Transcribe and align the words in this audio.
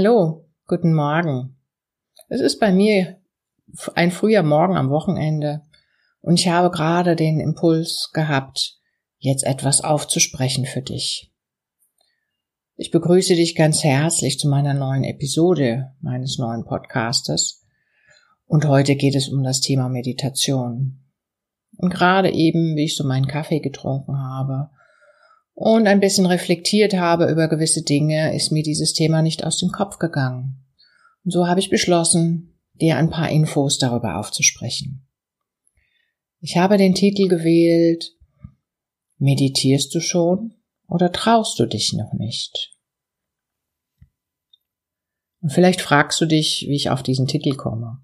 Hallo, 0.00 0.48
guten 0.68 0.94
Morgen. 0.94 1.56
Es 2.28 2.40
ist 2.40 2.60
bei 2.60 2.70
mir 2.70 3.16
ein 3.96 4.12
früher 4.12 4.44
Morgen 4.44 4.76
am 4.76 4.90
Wochenende 4.90 5.62
und 6.20 6.38
ich 6.38 6.46
habe 6.46 6.70
gerade 6.70 7.16
den 7.16 7.40
Impuls 7.40 8.10
gehabt, 8.12 8.78
jetzt 9.18 9.42
etwas 9.42 9.80
aufzusprechen 9.80 10.66
für 10.66 10.82
dich. 10.82 11.32
Ich 12.76 12.92
begrüße 12.92 13.34
dich 13.34 13.56
ganz 13.56 13.82
herzlich 13.82 14.38
zu 14.38 14.48
meiner 14.48 14.72
neuen 14.72 15.02
Episode 15.02 15.96
meines 16.00 16.38
neuen 16.38 16.64
Podcastes 16.64 17.66
und 18.46 18.68
heute 18.68 18.94
geht 18.94 19.16
es 19.16 19.28
um 19.28 19.42
das 19.42 19.60
Thema 19.60 19.88
Meditation. 19.88 21.00
Und 21.76 21.92
gerade 21.92 22.30
eben, 22.30 22.76
wie 22.76 22.84
ich 22.84 22.96
so 22.96 23.02
meinen 23.02 23.26
Kaffee 23.26 23.58
getrunken 23.58 24.16
habe 24.16 24.70
und 25.60 25.88
ein 25.88 25.98
bisschen 25.98 26.24
reflektiert 26.24 26.94
habe 26.94 27.28
über 27.28 27.48
gewisse 27.48 27.82
Dinge, 27.82 28.32
ist 28.32 28.52
mir 28.52 28.62
dieses 28.62 28.92
Thema 28.92 29.22
nicht 29.22 29.42
aus 29.42 29.58
dem 29.58 29.70
Kopf 29.70 29.98
gegangen. 29.98 30.64
Und 31.24 31.32
so 31.32 31.48
habe 31.48 31.58
ich 31.58 31.68
beschlossen, 31.68 32.56
dir 32.74 32.96
ein 32.96 33.10
paar 33.10 33.28
Infos 33.28 33.76
darüber 33.76 34.18
aufzusprechen. 34.18 35.04
Ich 36.38 36.56
habe 36.56 36.76
den 36.76 36.94
Titel 36.94 37.26
gewählt 37.26 38.14
Meditierst 39.16 39.92
du 39.92 39.98
schon 39.98 40.54
oder 40.86 41.10
traust 41.10 41.58
du 41.58 41.66
dich 41.66 41.92
noch 41.92 42.12
nicht? 42.12 42.76
Und 45.40 45.52
vielleicht 45.52 45.80
fragst 45.80 46.20
du 46.20 46.26
dich, 46.26 46.66
wie 46.68 46.76
ich 46.76 46.90
auf 46.90 47.02
diesen 47.02 47.26
Titel 47.26 47.56
komme. 47.56 48.00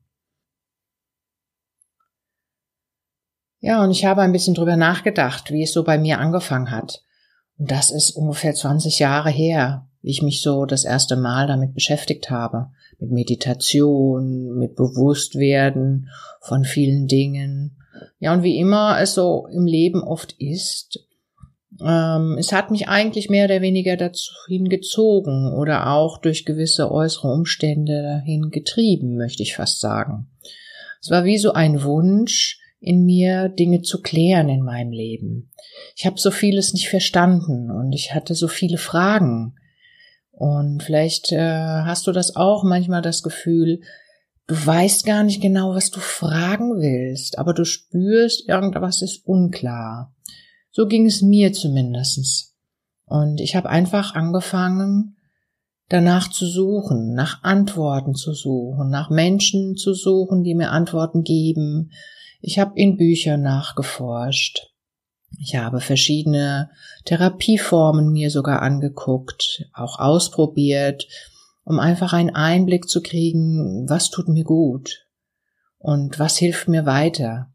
Ja, 3.61 3.81
und 3.85 3.93
ich 3.93 4.05
habe 4.05 4.23
ein 4.23 4.33
bisschen 4.33 4.55
drüber 4.55 4.75
nachgedacht, 4.75 5.53
wie 5.53 5.63
es 5.63 5.73
so 5.73 5.85
bei 5.85 5.99
mir 5.99 6.19
angefangen 6.19 6.73
hat. 6.73 7.05
Und 7.59 7.71
das 7.71 7.91
ist 7.91 8.13
ungefähr 8.13 8.55
20 8.55 8.99
Jahre 8.99 9.31
her, 9.31 9.87
wie 10.03 10.11
ich 10.11 10.23
mich 10.23 10.43
so 10.43 10.67
das 10.67 10.85
erste 10.85 11.17
Mal 11.17 11.47
damit 11.47 11.75
beschäftigt 11.75 12.31
habe. 12.31 12.71
Mit 12.99 13.11
Meditation, 13.11 14.57
mit 14.57 14.77
Bewusstwerden 14.77 16.11
von 16.41 16.65
vielen 16.65 17.07
Dingen. 17.07 17.77
Ja, 18.19 18.33
und 18.33 18.43
wie 18.43 18.59
immer 18.59 18.99
es 19.01 19.15
so 19.15 19.47
im 19.53 19.67
Leben 19.67 20.03
oft 20.03 20.33
ist, 20.39 21.07
ähm, 21.81 22.37
es 22.39 22.53
hat 22.53 22.71
mich 22.71 22.89
eigentlich 22.89 23.31
mehr 23.31 23.47
oder 23.47 23.61
weniger 23.61 23.97
dazu 23.97 24.33
hingezogen 24.47 25.53
oder 25.53 25.91
auch 25.93 26.19
durch 26.19 26.45
gewisse 26.45 26.91
äußere 26.91 27.29
Umstände 27.29 28.03
dahin 28.03 28.51
getrieben, 28.51 29.17
möchte 29.17 29.43
ich 29.43 29.57
fast 29.57 29.81
sagen. 29.81 30.29
Es 31.01 31.11
war 31.11 31.25
wie 31.25 31.39
so 31.39 31.53
ein 31.53 31.83
Wunsch, 31.83 32.61
in 32.85 33.05
mir 33.05 33.49
Dinge 33.49 33.83
zu 33.83 34.03
klären 34.03 34.49
in 34.49 34.63
meinem 34.63 34.93
Leben. 34.93 35.51
Ich 35.97 36.07
habe 36.07 36.19
so 36.19 36.31
vieles 36.31 36.73
nicht 36.73 36.89
verstanden 36.89 37.71
und 37.71 37.93
ich 37.93 38.15
hatte 38.15 38.35
so 38.35 38.49
viele 38.49 38.79
Fragen. 38.79 39.55
Und 40.31 40.83
vielleicht 40.83 41.33
äh, 41.33 41.39
hast 41.39 42.07
du 42.07 42.13
das 42.13 42.37
auch 42.37 42.65
manchmal 42.65 43.03
das 43.03 43.23
Gefühl, 43.23 43.81
du 44.47 44.55
weißt 44.55 45.07
gar 45.07 45.23
nicht 45.23 45.41
genau, 45.41 45.75
was 45.75 45.91
du 45.91 46.01
fragen 46.01 46.81
willst, 46.81 47.39
aber 47.39 47.55
du 47.55 47.65
spürst, 47.65 48.49
irgendwas 48.49 49.01
ist 49.01 49.27
unklar. 49.27 50.13
So 50.71 50.87
ging 50.87 51.07
es 51.07 51.23
mir 51.23 51.53
zumindestens. 51.53 52.55
Und 53.07 53.41
ich 53.41 53.55
habe 53.55 53.69
einfach 53.71 54.15
angefangen, 54.15 55.17
danach 55.89 56.31
zu 56.31 56.47
suchen, 56.47 57.15
nach 57.15 57.43
Antworten 57.43 58.15
zu 58.15 58.33
suchen, 58.33 58.91
nach 58.91 59.11
Menschen 59.11 59.77
zu 59.77 59.95
suchen, 59.95 60.43
die 60.43 60.55
mir 60.55 60.71
Antworten 60.71 61.23
geben, 61.23 61.91
ich 62.45 62.59
habe 62.59 62.73
in 62.77 62.97
Büchern 62.97 63.43
nachgeforscht. 63.43 64.71
Ich 65.41 65.57
habe 65.57 65.81
verschiedene 65.81 66.71
Therapieformen 67.07 68.13
mir 68.13 68.31
sogar 68.31 68.61
angeguckt, 68.63 69.69
auch 69.73 69.99
ausprobiert, 69.99 71.09
um 71.65 71.81
einfach 71.81 72.13
einen 72.13 72.35
Einblick 72.35 72.89
zu 72.89 73.03
kriegen, 73.03 73.89
was 73.89 74.11
tut 74.11 74.29
mir 74.29 74.45
gut 74.45 75.07
und 75.79 76.19
was 76.19 76.37
hilft 76.37 76.69
mir 76.69 76.85
weiter. 76.85 77.51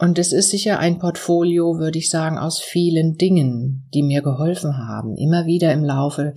Und 0.00 0.18
es 0.18 0.32
ist 0.32 0.50
sicher 0.50 0.78
ein 0.78 0.98
Portfolio, 0.98 1.78
würde 1.78 1.98
ich 1.98 2.10
sagen, 2.10 2.38
aus 2.38 2.60
vielen 2.60 3.16
Dingen, 3.16 3.88
die 3.94 4.02
mir 4.02 4.22
geholfen 4.22 4.76
haben, 4.78 5.16
immer 5.16 5.46
wieder 5.46 5.72
im 5.72 5.84
Laufe 5.84 6.34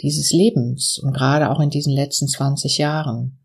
dieses 0.00 0.32
Lebens 0.32 0.98
und 0.98 1.12
gerade 1.12 1.50
auch 1.50 1.60
in 1.60 1.70
diesen 1.70 1.92
letzten 1.92 2.28
20 2.28 2.78
Jahren. 2.78 3.41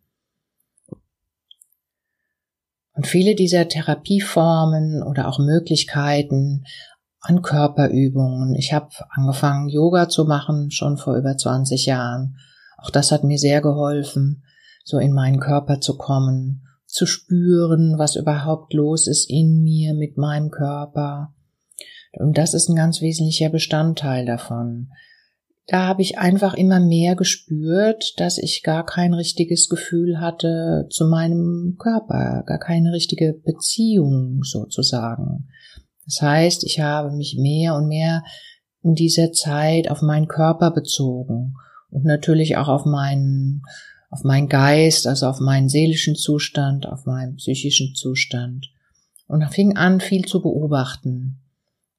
Und 2.98 3.06
viele 3.06 3.36
dieser 3.36 3.68
Therapieformen 3.68 5.04
oder 5.04 5.28
auch 5.28 5.38
Möglichkeiten 5.38 6.64
an 7.20 7.44
Körperübungen. 7.44 8.56
Ich 8.56 8.74
habe 8.74 8.90
angefangen, 9.12 9.70
Yoga 9.70 10.10
zu 10.10 10.26
machen, 10.26 10.72
schon 10.72 10.98
vor 10.98 11.16
über 11.16 11.38
20 11.38 11.86
Jahren. 11.86 12.38
Auch 12.78 12.90
das 12.90 13.12
hat 13.12 13.24
mir 13.24 13.38
sehr 13.38 13.62
geholfen, 13.62 14.44
so 14.84 14.98
in 14.98 15.14
meinen 15.14 15.40
Körper 15.40 15.80
zu 15.80 15.96
kommen, 15.96 16.64
zu 16.88 17.06
spüren, 17.06 18.00
was 18.00 18.16
überhaupt 18.16 18.74
los 18.74 19.06
ist 19.06 19.30
in 19.30 19.62
mir, 19.62 19.94
mit 19.94 20.18
meinem 20.18 20.50
Körper. 20.50 21.36
Und 22.14 22.40
das 22.40 22.56
ist 22.56 22.68
ein 22.68 22.76
ganz 22.76 23.02
wesentlicher 23.02 23.50
Bestandteil 23.50 24.26
davon 24.26 24.90
da 25.68 25.86
habe 25.86 26.02
ich 26.02 26.18
einfach 26.18 26.54
immer 26.54 26.80
mehr 26.80 27.18
gespürt, 27.18 28.14
dass 28.18 28.38
ich 28.38 28.64
gar 28.64 28.86
kein 28.86 29.14
richtiges 29.14 29.68
Gefühl 29.68 30.22
hatte 30.22 30.88
zu 30.90 31.08
meinem 31.08 31.76
Körper, 31.78 32.44
gar 32.46 32.58
keine 32.58 32.94
richtige 32.94 33.34
Beziehung 33.34 34.44
sozusagen. 34.44 35.50
Das 36.06 36.22
heißt, 36.22 36.64
ich 36.64 36.80
habe 36.80 37.12
mich 37.12 37.38
mehr 37.38 37.76
und 37.76 37.90
mehr 37.90 38.24
in 38.82 38.96
dieser 38.96 39.34
Zeit 39.34 39.92
auf 39.92 40.02
meinen 40.02 40.30
Körper 40.30 40.72
bezogen 40.72 41.56
und 41.90 42.06
natürlich 42.06 42.56
auch 42.56 42.70
auf 42.70 42.86
meinen, 42.86 43.62
auf 44.10 44.24
meinen 44.24 44.48
Geist, 44.48 45.06
also 45.06 45.28
auf 45.28 45.42
meinen 45.42 45.68
seelischen 45.68 46.16
Zustand, 46.16 46.86
auf 46.86 47.06
meinen 47.06 47.36
psychischen 47.36 47.94
Zustand 47.94 48.68
und 49.28 49.44
fing 49.52 49.76
an, 49.76 50.00
viel 50.00 50.24
zu 50.24 50.42
beobachten. 50.42 51.42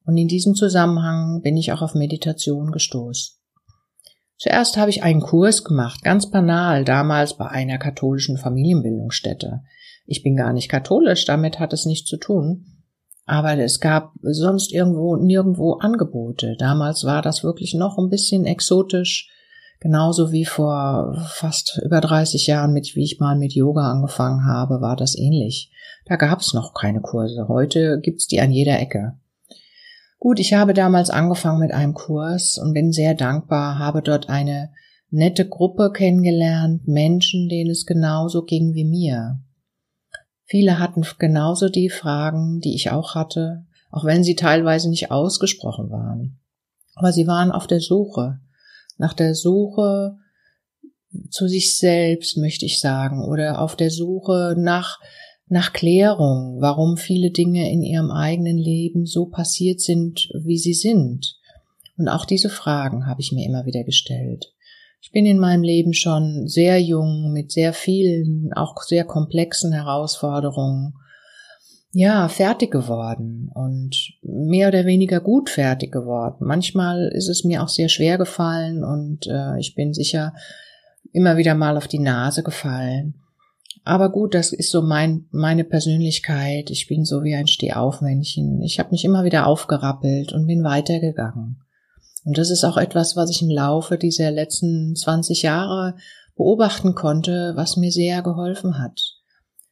Und 0.05 0.17
in 0.17 0.27
diesem 0.27 0.55
Zusammenhang 0.55 1.41
bin 1.43 1.55
ich 1.55 1.71
auch 1.71 1.83
auf 1.83 1.93
Meditation 1.93 2.71
gestoßen. 2.71 3.38
Zuerst 4.39 4.77
habe 4.77 4.89
ich 4.89 5.03
einen 5.03 5.19
Kurs 5.19 5.65
gemacht, 5.65 6.01
ganz 6.01 6.31
banal, 6.31 6.85
damals 6.85 7.35
bei 7.35 7.47
einer 7.47 7.77
katholischen 7.77 8.37
Familienbildungsstätte. 8.37 9.63
Ich 10.05 10.23
bin 10.23 10.37
gar 10.37 10.53
nicht 10.53 10.69
katholisch, 10.69 11.25
damit 11.25 11.59
hat 11.59 11.73
es 11.73 11.85
nichts 11.85 12.09
zu 12.09 12.15
tun. 12.15 12.65
Aber 13.25 13.55
es 13.59 13.81
gab 13.81 14.13
sonst 14.21 14.73
irgendwo 14.73 15.17
nirgendwo 15.17 15.73
Angebote. 15.73 16.55
Damals 16.57 17.03
war 17.03 17.21
das 17.21 17.43
wirklich 17.43 17.73
noch 17.73 17.97
ein 17.97 18.09
bisschen 18.09 18.45
exotisch, 18.45 19.29
genauso 19.81 20.31
wie 20.31 20.45
vor 20.45 21.15
fast 21.33 21.79
über 21.83 21.99
30 21.99 22.47
Jahren, 22.47 22.71
mit 22.71 22.95
wie 22.95 23.03
ich 23.03 23.19
mal 23.19 23.37
mit 23.37 23.53
Yoga 23.53 23.91
angefangen 23.91 24.45
habe, 24.45 24.79
war 24.79 24.95
das 24.95 25.17
ähnlich. 25.17 25.69
Da 26.05 26.15
gab 26.15 26.39
es 26.39 26.53
noch 26.53 26.73
keine 26.73 27.01
Kurse. 27.01 27.49
Heute 27.49 27.99
gibt's 28.01 28.25
die 28.25 28.39
an 28.39 28.51
jeder 28.51 28.79
Ecke. 28.79 29.18
Gut, 30.19 30.39
ich 30.39 30.53
habe 30.53 30.73
damals 30.73 31.09
angefangen 31.09 31.59
mit 31.59 31.71
einem 31.71 31.93
Kurs 31.93 32.57
und 32.57 32.73
bin 32.73 32.91
sehr 32.91 33.15
dankbar, 33.15 33.79
habe 33.79 34.01
dort 34.01 34.27
eine 34.27 34.71
nette 35.09 35.47
Gruppe 35.47 35.91
kennengelernt, 35.93 36.87
Menschen, 36.87 37.47
denen 37.47 37.71
es 37.71 37.85
genauso 37.85 38.43
ging 38.43 38.73
wie 38.73 38.83
mir. 38.83 39.39
Viele 40.43 40.77
hatten 40.77 41.05
genauso 41.19 41.69
die 41.69 41.89
Fragen, 41.89 42.59
die 42.59 42.75
ich 42.75 42.91
auch 42.91 43.15
hatte, 43.15 43.65
auch 43.91 44.03
wenn 44.03 44.23
sie 44.23 44.35
teilweise 44.35 44.89
nicht 44.89 45.09
ausgesprochen 45.09 45.89
waren. 45.89 46.39
Aber 46.95 47.13
sie 47.13 47.25
waren 47.25 47.51
auf 47.51 47.65
der 47.65 47.79
Suche, 47.79 48.39
nach 48.97 49.13
der 49.13 49.35
Suche 49.35 50.17
zu 51.29 51.47
sich 51.47 51.77
selbst, 51.77 52.37
möchte 52.37 52.65
ich 52.65 52.79
sagen, 52.79 53.23
oder 53.23 53.61
auf 53.61 53.75
der 53.75 53.89
Suche 53.89 54.55
nach 54.57 54.99
nach 55.49 55.73
Klärung, 55.73 56.61
warum 56.61 56.95
viele 56.95 57.31
Dinge 57.31 57.71
in 57.71 57.81
ihrem 57.81 58.11
eigenen 58.11 58.57
Leben 58.57 59.05
so 59.05 59.25
passiert 59.25 59.81
sind, 59.81 60.29
wie 60.43 60.57
sie 60.57 60.75
sind. 60.75 61.37
Und 61.97 62.07
auch 62.07 62.25
diese 62.25 62.49
Fragen 62.49 63.07
habe 63.07 63.21
ich 63.21 63.31
mir 63.31 63.45
immer 63.45 63.65
wieder 63.65 63.83
gestellt. 63.83 64.53
Ich 65.01 65.11
bin 65.11 65.25
in 65.25 65.39
meinem 65.39 65.63
Leben 65.63 65.93
schon 65.93 66.47
sehr 66.47 66.79
jung 66.81 67.31
mit 67.33 67.51
sehr 67.51 67.73
vielen, 67.73 68.53
auch 68.53 68.81
sehr 68.83 69.05
komplexen 69.05 69.73
Herausforderungen, 69.73 70.93
ja, 71.91 72.27
fertig 72.27 72.69
geworden 72.69 73.49
und 73.53 74.13
mehr 74.21 74.67
oder 74.67 74.85
weniger 74.85 75.19
gut 75.19 75.49
fertig 75.49 75.91
geworden. 75.91 76.45
Manchmal 76.45 77.09
ist 77.13 77.29
es 77.29 77.43
mir 77.43 77.63
auch 77.63 77.69
sehr 77.69 77.89
schwer 77.89 78.19
gefallen 78.19 78.83
und 78.83 79.25
äh, 79.25 79.57
ich 79.57 79.73
bin 79.73 79.93
sicher 79.95 80.33
immer 81.11 81.37
wieder 81.37 81.55
mal 81.55 81.77
auf 81.77 81.87
die 81.87 81.97
Nase 81.97 82.43
gefallen. 82.43 83.15
Aber 83.83 84.11
gut, 84.11 84.33
das 84.35 84.53
ist 84.53 84.71
so 84.71 84.81
mein, 84.81 85.25
meine 85.31 85.63
Persönlichkeit. 85.63 86.69
Ich 86.69 86.87
bin 86.87 87.05
so 87.05 87.23
wie 87.23 87.35
ein 87.35 87.47
Stehaufmännchen. 87.47 88.61
Ich 88.61 88.79
habe 88.79 88.91
mich 88.91 89.05
immer 89.05 89.23
wieder 89.23 89.47
aufgerappelt 89.47 90.33
und 90.33 90.47
bin 90.47 90.63
weitergegangen. 90.63 91.61
Und 92.25 92.37
das 92.37 92.49
ist 92.49 92.63
auch 92.63 92.77
etwas, 92.77 93.15
was 93.15 93.29
ich 93.29 93.41
im 93.41 93.49
Laufe 93.49 93.97
dieser 93.97 94.31
letzten 94.31 94.95
20 94.95 95.41
Jahre 95.41 95.95
beobachten 96.35 96.95
konnte, 96.95 97.53
was 97.55 97.77
mir 97.77 97.91
sehr 97.91 98.21
geholfen 98.21 98.77
hat. 98.77 99.15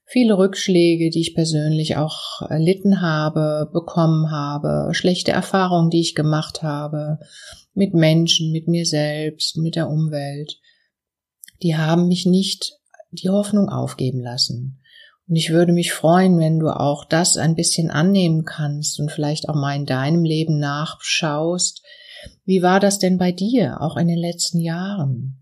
Viele 0.05 0.37
Rückschläge, 0.37 1.09
die 1.09 1.19
ich 1.19 1.35
persönlich 1.35 1.97
auch 1.97 2.41
erlitten 2.49 3.01
habe, 3.01 3.69
bekommen 3.73 4.31
habe, 4.31 4.93
schlechte 4.93 5.33
Erfahrungen, 5.33 5.89
die 5.89 5.99
ich 5.99 6.15
gemacht 6.15 6.63
habe, 6.63 7.19
mit 7.73 7.93
Menschen, 7.93 8.51
mit 8.53 8.69
mir 8.69 8.85
selbst, 8.85 9.57
mit 9.57 9.75
der 9.75 9.89
Umwelt 9.89 10.59
die 11.63 11.75
haben 11.75 12.07
mich 12.07 12.25
nicht 12.25 12.73
die 13.11 13.29
Hoffnung 13.29 13.69
aufgeben 13.69 14.21
lassen. 14.21 14.81
Und 15.27 15.35
ich 15.35 15.49
würde 15.49 15.73
mich 15.73 15.91
freuen, 15.91 16.39
wenn 16.39 16.59
du 16.59 16.69
auch 16.69 17.03
das 17.03 17.35
ein 17.35 17.55
bisschen 17.55 17.91
annehmen 17.91 18.45
kannst 18.45 18.99
und 18.99 19.11
vielleicht 19.11 19.49
auch 19.49 19.55
mal 19.55 19.75
in 19.75 19.85
deinem 19.85 20.23
Leben 20.23 20.57
nachschaust. 20.57 21.83
Wie 22.45 22.61
war 22.61 22.79
das 22.79 22.99
denn 22.99 23.17
bei 23.17 23.31
dir, 23.31 23.81
auch 23.81 23.97
in 23.97 24.07
den 24.07 24.17
letzten 24.17 24.59
Jahren? 24.59 25.41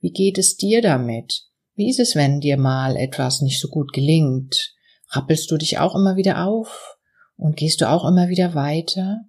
Wie 0.00 0.12
geht 0.12 0.36
es 0.36 0.56
dir 0.56 0.82
damit? 0.82 1.44
Wie 1.74 1.88
ist 1.88 2.00
es, 2.00 2.14
wenn 2.14 2.40
dir 2.40 2.58
mal 2.58 2.96
etwas 2.96 3.40
nicht 3.40 3.60
so 3.60 3.68
gut 3.68 3.92
gelingt? 3.92 4.74
Rappelst 5.08 5.50
du 5.50 5.56
dich 5.56 5.78
auch 5.78 5.94
immer 5.94 6.16
wieder 6.16 6.46
auf? 6.46 6.98
Und 7.36 7.56
gehst 7.56 7.80
du 7.80 7.88
auch 7.88 8.04
immer 8.04 8.28
wieder 8.28 8.54
weiter? 8.54 9.22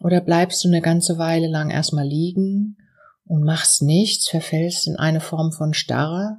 Oder 0.00 0.20
bleibst 0.20 0.64
du 0.64 0.68
eine 0.68 0.80
ganze 0.80 1.18
Weile 1.18 1.48
lang 1.48 1.70
erstmal 1.70 2.06
liegen 2.06 2.78
und 3.24 3.44
machst 3.44 3.82
nichts, 3.82 4.28
verfällst 4.28 4.86
in 4.86 4.96
eine 4.96 5.20
Form 5.20 5.52
von 5.52 5.74
Starre? 5.74 6.38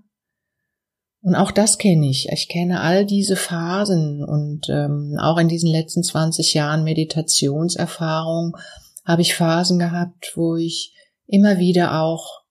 Und 1.27 1.35
auch 1.35 1.51
das 1.51 1.77
kenne 1.77 2.09
ich. 2.09 2.29
Ich 2.31 2.47
kenne 2.47 2.79
all 2.79 3.05
diese 3.05 3.35
Phasen 3.35 4.23
und 4.23 4.69
ähm, 4.69 5.17
auch 5.19 5.37
in 5.37 5.49
diesen 5.49 5.69
letzten 5.69 6.01
20 6.01 6.53
Jahren 6.53 6.85
Meditationserfahrung 6.85 8.55
habe 9.03 9.23
ich 9.23 9.35
Phasen 9.35 9.77
gehabt, 9.77 10.31
wo 10.35 10.55
ich 10.55 10.93
immer 11.25 11.57
wieder 11.57 12.01
auch 12.01 12.43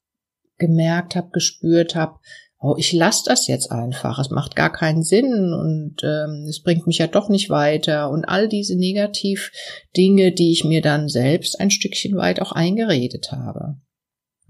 gemerkt 0.58 1.16
habe, 1.16 1.30
gespürt 1.32 1.94
habe, 1.94 2.18
oh, 2.58 2.74
ich 2.76 2.92
lasse 2.92 3.22
das 3.24 3.46
jetzt 3.46 3.72
einfach, 3.72 4.18
es 4.18 4.28
macht 4.28 4.56
gar 4.56 4.70
keinen 4.70 5.02
Sinn 5.02 5.54
und 5.54 6.02
ähm, 6.02 6.44
es 6.46 6.62
bringt 6.62 6.86
mich 6.86 6.98
ja 6.98 7.06
doch 7.06 7.30
nicht 7.30 7.48
weiter 7.48 8.10
und 8.10 8.26
all 8.26 8.46
diese 8.46 8.76
Negativ-Dinge, 8.76 10.32
die 10.32 10.52
ich 10.52 10.64
mir 10.64 10.82
dann 10.82 11.08
selbst 11.08 11.58
ein 11.58 11.70
Stückchen 11.70 12.14
weit 12.18 12.42
auch 12.42 12.52
eingeredet 12.52 13.32
habe. 13.32 13.78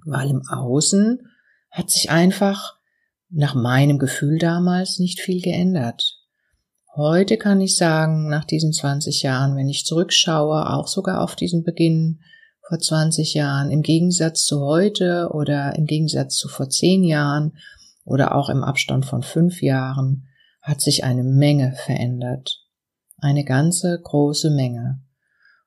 Weil 0.05 0.31
im 0.31 0.43
Außen 0.49 1.21
hat 1.71 1.91
sich 1.91 2.11
einfach 2.11 2.76
nach 3.37 3.55
meinem 3.55 3.99
Gefühl 3.99 4.39
damals 4.39 4.99
nicht 4.99 5.21
viel 5.21 5.43
geändert. 5.43 6.19
Heute 6.95 7.37
kann 7.37 7.61
ich 7.61 7.77
sagen, 7.77 8.29
nach 8.31 8.47
diesen 8.47 8.73
20 8.73 9.23
Jahren, 9.23 9.57
wenn 9.57 9.69
ich 9.69 9.85
zurückschaue, 9.85 10.71
auch 10.71 10.89
sogar 10.89 11.23
auf 11.23 11.37
diesen 11.37 11.63
Beginn 11.63 12.21
vor 12.67 12.79
20 12.79 13.35
Jahren, 13.35 13.71
im 13.71 13.83
Gegensatz 13.83 14.47
zu 14.47 14.63
heute 14.63 15.29
oder 15.35 15.77
im 15.77 15.85
Gegensatz 15.85 16.37
zu 16.37 16.49
vor 16.49 16.71
10 16.71 17.05
Jahren 17.05 17.53
oder 18.05 18.35
auch 18.35 18.49
im 18.49 18.65
Abstand 18.65 19.05
von 19.05 19.23
5 19.23 19.61
Jahren, 19.61 20.27
hat 20.63 20.81
sich 20.81 21.05
eine 21.05 21.23
Menge 21.23 21.75
verändert. 21.85 22.65
Eine 23.19 23.45
ganze 23.45 24.01
große 24.03 24.51
Menge. 24.51 25.03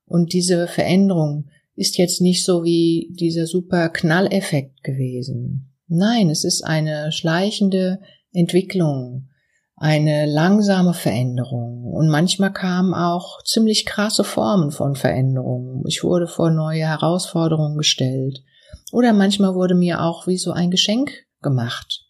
Und 0.06 0.34
diese 0.34 0.68
Veränderung 0.68 1.50
ist 1.76 2.00
jetzt 2.00 2.20
nicht 2.20 2.44
so 2.44 2.64
wie 2.64 3.14
dieser 3.20 3.46
super 3.46 3.90
Knalleffekt 3.90 4.84
gewesen. 4.84 5.69
Nein, 5.92 6.30
es 6.30 6.44
ist 6.44 6.64
eine 6.64 7.12
schleichende 7.12 8.00
Entwicklung, 8.32 9.30
eine 9.76 10.28
langsame 10.28 10.94
Veränderung 10.94 11.84
und 11.84 12.10
manchmal 12.10 12.54
kamen 12.54 12.94
auch 12.94 13.44
ziemlich 13.44 13.88
krasse 13.88 14.24
Formen 14.24 14.70
von 14.70 14.96
Veränderungen. 14.96 15.84
Ich 15.88 16.04
wurde 16.04 16.28
vor 16.28 16.52
neue 16.52 16.86
Herausforderungen 16.86 17.76
gestellt 17.76 18.44
oder 18.92 19.14
manchmal 19.14 19.56
wurde 19.56 19.74
mir 19.74 20.04
auch 20.04 20.28
wie 20.28 20.38
so 20.38 20.52
ein 20.52 20.70
Geschenk 20.70 21.12
gemacht. 21.42 22.06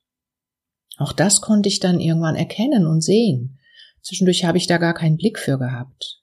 Auch 0.97 1.13
das 1.13 1.39
konnte 1.39 1.69
ich 1.69 1.79
dann 1.79 2.01
irgendwann 2.01 2.35
erkennen 2.35 2.85
und 2.85 3.01
sehen. 3.01 3.59
Zwischendurch 4.01 4.43
habe 4.43 4.57
ich 4.57 4.67
da 4.67 4.77
gar 4.77 4.93
keinen 4.93 5.15
Blick 5.15 5.39
für 5.39 5.57
gehabt. 5.57 6.21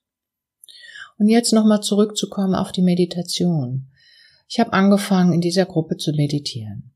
Und 1.17 1.29
jetzt 1.29 1.55
nochmal 1.55 1.81
zurückzukommen 1.81 2.55
auf 2.55 2.71
die 2.71 2.83
Meditation. 2.83 3.91
Ich 4.47 4.61
habe 4.61 4.75
angefangen, 4.75 5.33
in 5.33 5.41
dieser 5.41 5.65
Gruppe 5.65 5.97
zu 5.97 6.13
meditieren. 6.13 6.93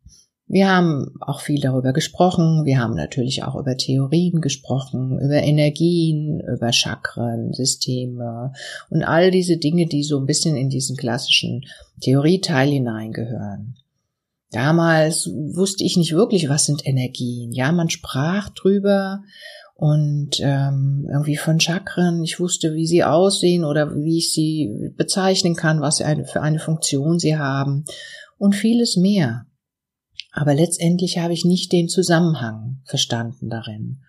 Wir 0.53 0.69
haben 0.69 1.15
auch 1.21 1.43
viel 1.43 1.61
darüber 1.61 1.93
gesprochen. 1.93 2.65
Wir 2.65 2.81
haben 2.81 2.97
natürlich 2.97 3.45
auch 3.45 3.55
über 3.55 3.77
Theorien 3.77 4.41
gesprochen, 4.41 5.21
über 5.21 5.37
Energien, 5.37 6.41
über 6.41 6.73
Chakren, 6.73 7.53
Systeme 7.53 8.53
und 8.89 9.05
all 9.05 9.31
diese 9.31 9.59
Dinge, 9.59 9.87
die 9.87 10.03
so 10.03 10.19
ein 10.19 10.27
bisschen 10.27 10.57
in 10.57 10.69
diesen 10.69 10.97
klassischen 10.97 11.67
Theorieteil 12.01 12.69
hineingehören. 12.69 13.77
Damals 14.51 15.31
wusste 15.33 15.85
ich 15.85 15.97
nicht 15.97 16.15
wirklich, 16.15 16.49
was 16.49 16.67
sind 16.67 16.85
Energien. 16.85 17.53
Ja, 17.53 17.71
man 17.71 17.89
sprach 17.89 18.49
drüber 18.49 19.23
und 19.77 20.41
ähm, 20.41 21.07
irgendwie 21.09 21.37
von 21.37 21.61
Chakren. 21.61 22.25
Ich 22.25 22.41
wusste, 22.41 22.75
wie 22.75 22.89
sie 22.89 23.05
aussehen 23.05 23.65
oder 23.65 23.95
wie 23.95 24.19
ich 24.19 24.33
sie 24.33 24.91
bezeichnen 24.97 25.55
kann, 25.55 25.81
was 25.81 25.99
für 25.99 26.43
eine 26.43 26.59
Funktion 26.59 27.21
sie 27.21 27.39
haben 27.39 27.85
und 28.37 28.57
vieles 28.57 28.97
mehr. 28.97 29.47
Aber 30.33 30.55
letztendlich 30.55 31.19
habe 31.19 31.33
ich 31.33 31.45
nicht 31.45 31.73
den 31.73 31.89
Zusammenhang 31.89 32.81
verstanden 32.85 33.49
darin. 33.51 34.01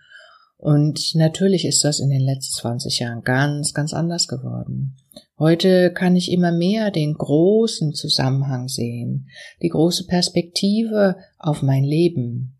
Und 0.58 1.16
natürlich 1.16 1.66
ist 1.66 1.84
das 1.84 2.00
in 2.00 2.12
den 2.12 2.22
letzten 2.22 2.54
20 2.54 3.00
Jahren 3.00 3.24
ganz, 3.24 3.74
ganz 3.74 3.94
anders 3.94 4.28
geworden. 4.28 4.96
Heute 5.40 5.92
kann 5.92 6.16
ich 6.16 6.32
immer 6.32 6.52
mehr 6.52 6.92
den 6.92 7.16
großen 7.16 7.96
Zusammenhang 7.96 8.68
sehen, 8.68 9.28
die 9.64 9.70
große 9.70 10.06
Perspektive 10.06 11.16
auf 11.40 11.64
mein 11.64 11.84
Leben. 11.84 12.60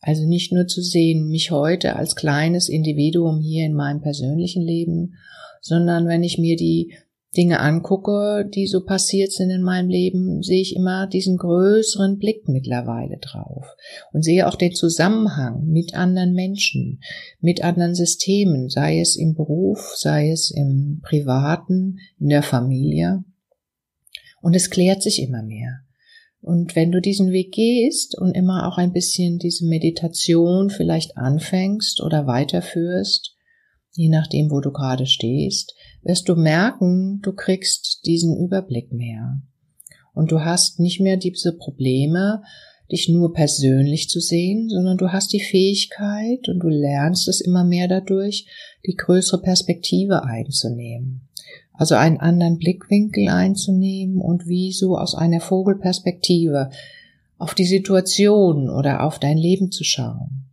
Also 0.00 0.26
nicht 0.26 0.52
nur 0.52 0.66
zu 0.66 0.82
sehen, 0.82 1.28
mich 1.28 1.50
heute 1.50 1.96
als 1.96 2.16
kleines 2.16 2.68
Individuum 2.68 3.40
hier 3.40 3.64
in 3.64 3.72
meinem 3.72 4.02
persönlichen 4.02 4.62
Leben, 4.62 5.14
sondern 5.62 6.06
wenn 6.06 6.22
ich 6.22 6.36
mir 6.36 6.56
die 6.56 6.92
Dinge 7.36 7.60
angucke, 7.60 8.48
die 8.54 8.66
so 8.66 8.84
passiert 8.84 9.32
sind 9.32 9.50
in 9.50 9.62
meinem 9.62 9.88
Leben, 9.88 10.42
sehe 10.42 10.62
ich 10.62 10.74
immer 10.74 11.06
diesen 11.06 11.36
größeren 11.36 12.18
Blick 12.18 12.48
mittlerweile 12.48 13.18
drauf 13.18 13.66
und 14.12 14.22
sehe 14.22 14.46
auch 14.48 14.54
den 14.54 14.72
Zusammenhang 14.72 15.66
mit 15.66 15.94
anderen 15.94 16.32
Menschen, 16.32 17.00
mit 17.40 17.62
anderen 17.62 17.94
Systemen, 17.94 18.70
sei 18.70 19.00
es 19.00 19.14
im 19.14 19.34
Beruf, 19.34 19.92
sei 19.96 20.30
es 20.30 20.50
im 20.50 21.00
Privaten, 21.02 21.98
in 22.18 22.28
der 22.28 22.42
Familie. 22.42 23.24
Und 24.40 24.56
es 24.56 24.70
klärt 24.70 25.02
sich 25.02 25.20
immer 25.20 25.42
mehr. 25.42 25.80
Und 26.40 26.76
wenn 26.76 26.92
du 26.92 27.00
diesen 27.00 27.30
Weg 27.32 27.52
gehst 27.52 28.16
und 28.16 28.34
immer 28.34 28.68
auch 28.68 28.78
ein 28.78 28.92
bisschen 28.92 29.38
diese 29.38 29.66
Meditation 29.66 30.70
vielleicht 30.70 31.16
anfängst 31.16 32.00
oder 32.00 32.26
weiterführst, 32.26 33.34
je 33.98 34.08
nachdem, 34.08 34.50
wo 34.52 34.60
du 34.60 34.70
gerade 34.70 35.06
stehst, 35.06 35.74
wirst 36.02 36.28
du 36.28 36.36
merken, 36.36 37.20
du 37.20 37.32
kriegst 37.32 38.06
diesen 38.06 38.36
Überblick 38.38 38.92
mehr. 38.92 39.42
Und 40.14 40.30
du 40.30 40.44
hast 40.44 40.78
nicht 40.78 41.00
mehr 41.00 41.16
diese 41.16 41.52
Probleme, 41.52 42.42
dich 42.92 43.08
nur 43.08 43.32
persönlich 43.32 44.08
zu 44.08 44.20
sehen, 44.20 44.68
sondern 44.68 44.98
du 44.98 45.12
hast 45.12 45.32
die 45.32 45.40
Fähigkeit 45.40 46.48
und 46.48 46.60
du 46.60 46.68
lernst 46.68 47.26
es 47.26 47.40
immer 47.40 47.64
mehr 47.64 47.88
dadurch, 47.88 48.46
die 48.86 48.94
größere 48.94 49.42
Perspektive 49.42 50.24
einzunehmen. 50.24 51.22
Also 51.72 51.96
einen 51.96 52.18
anderen 52.18 52.58
Blickwinkel 52.58 53.28
einzunehmen 53.28 54.20
und 54.20 54.46
wie 54.46 54.72
so 54.72 54.96
aus 54.96 55.16
einer 55.16 55.40
Vogelperspektive 55.40 56.70
auf 57.36 57.54
die 57.54 57.66
Situation 57.66 58.70
oder 58.70 59.02
auf 59.02 59.18
dein 59.18 59.38
Leben 59.38 59.72
zu 59.72 59.82
schauen. 59.82 60.47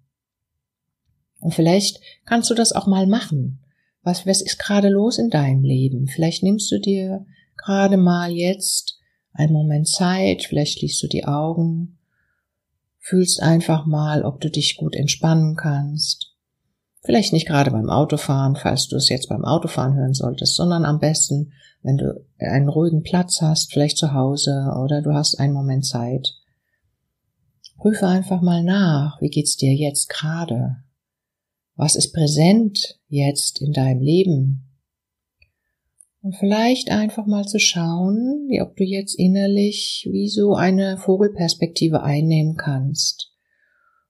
Und 1.46 1.54
vielleicht 1.54 2.02
kannst 2.26 2.50
du 2.50 2.56
das 2.56 2.72
auch 2.72 2.88
mal 2.88 3.06
machen. 3.06 3.60
Was, 4.02 4.26
was 4.26 4.42
ist 4.42 4.58
gerade 4.58 4.90
los 4.90 5.20
in 5.20 5.30
deinem 5.30 5.62
Leben? 5.62 6.08
Vielleicht 6.08 6.42
nimmst 6.42 6.72
du 6.72 6.80
dir 6.80 7.24
gerade 7.56 7.98
mal 7.98 8.32
jetzt 8.32 8.98
einen 9.32 9.54
Moment 9.54 9.88
Zeit, 9.88 10.46
vielleicht 10.50 10.80
schließt 10.80 11.04
du 11.04 11.08
die 11.08 11.26
Augen, 11.26 12.00
fühlst 12.98 13.44
einfach 13.44 13.86
mal, 13.86 14.24
ob 14.24 14.42
du 14.42 14.50
dich 14.50 14.76
gut 14.76 14.96
entspannen 14.96 15.56
kannst. 15.56 16.34
Vielleicht 17.04 17.32
nicht 17.32 17.46
gerade 17.46 17.70
beim 17.70 17.92
Autofahren, 17.92 18.56
falls 18.56 18.88
du 18.88 18.96
es 18.96 19.10
jetzt 19.10 19.30
beim 19.30 19.46
Autofahren 19.46 19.94
hören 19.94 20.16
solltest, 20.16 20.56
sondern 20.56 20.84
am 20.84 20.98
besten, 20.98 21.54
wenn 21.84 21.98
du 21.98 22.26
einen 22.40 22.70
ruhigen 22.70 23.04
Platz 23.04 23.40
hast, 23.44 23.72
vielleicht 23.72 24.00
zu 24.00 24.14
Hause 24.14 24.74
oder 24.84 25.04
du 25.04 25.14
hast 25.14 25.40
einen 25.40 25.54
Moment 25.54 25.86
Zeit. 25.86 26.34
Prüfe 27.78 28.08
einfach 28.08 28.42
mal 28.42 28.64
nach, 28.64 29.22
wie 29.22 29.30
geht's 29.30 29.58
dir 29.58 29.76
jetzt 29.76 30.10
gerade? 30.10 30.78
Was 31.76 31.96
ist 31.96 32.14
präsent 32.14 33.00
jetzt 33.10 33.62
in 33.62 33.74
deinem 33.74 34.02
Leben? 34.02 34.66
Und 36.22 36.36
vielleicht 36.38 36.90
einfach 36.90 37.28
mal 37.28 37.46
zu 37.46 37.60
schauen, 37.60 38.48
wie 38.50 38.62
ob 38.62 38.76
du 38.78 38.84
jetzt 38.84 39.14
innerlich 39.20 40.08
wie 40.12 40.28
so 40.28 40.56
eine 40.56 40.98
Vogelperspektive 40.98 42.02
einnehmen 42.02 42.56
kannst. 42.56 43.32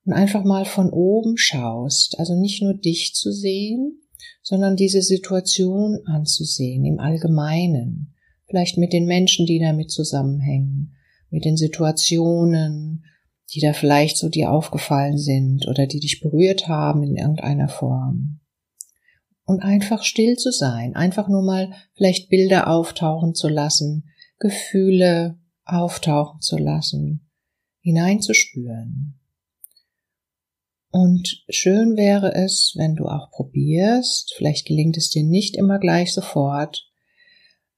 Und 0.06 0.14
einfach 0.14 0.44
mal 0.44 0.66
von 0.66 0.92
oben 0.92 1.38
schaust, 1.38 2.20
also 2.20 2.40
nicht 2.40 2.62
nur 2.62 2.76
dich 2.76 3.14
zu 3.16 3.32
sehen, 3.32 4.00
sondern 4.44 4.76
diese 4.76 5.02
Situation 5.02 6.00
anzusehen 6.06 6.86
im 6.86 7.00
Allgemeinen. 7.00 8.14
Vielleicht 8.48 8.78
mit 8.78 8.94
den 8.94 9.08
Menschen, 9.08 9.48
die 9.48 9.60
damit 9.60 9.90
zusammenhängen, 9.90 10.94
mit 11.32 11.44
den 11.44 11.58
Situationen, 11.58 13.04
die 13.54 13.60
da 13.60 13.74
vielleicht 13.74 14.18
so 14.18 14.30
dir 14.30 14.52
aufgefallen 14.52 15.18
sind 15.18 15.68
oder 15.68 15.88
die 15.88 16.00
dich 16.00 16.20
berührt 16.20 16.68
haben 16.68 17.04
in 17.04 17.16
irgendeiner 17.16 17.70
Form. 17.70 18.40
Und 19.46 19.62
einfach 19.62 20.04
still 20.04 20.38
zu 20.38 20.52
sein, 20.52 20.96
einfach 20.96 21.28
nur 21.28 21.44
mal 21.44 21.72
vielleicht 21.94 22.30
Bilder 22.30 22.68
auftauchen 22.68 23.36
zu 23.36 23.48
lassen, 23.48 24.10
Gefühle 24.40 25.38
auftauchen 25.64 26.42
zu 26.42 26.58
lassen, 26.58 27.30
hineinzuspüren. 27.82 29.20
Und 30.90 31.44
schön 31.50 31.98
wäre 31.98 32.34
es, 32.34 32.74
wenn 32.78 32.96
du 32.96 33.06
auch 33.06 33.30
probierst, 33.30 34.34
vielleicht 34.38 34.66
gelingt 34.66 34.98
es 34.98 35.10
dir 35.10 35.24
nicht 35.24 35.58
immer 35.58 35.78
gleich 35.78 36.14
sofort, 36.14 36.90